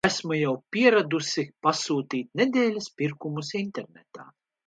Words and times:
Esmu 0.07 0.35
jau 0.37 0.51
pieradusi 0.75 1.43
pasūtīt 1.67 2.31
nedēļas 2.41 2.89
pirkumus 3.01 3.55
internetā. 3.63 4.27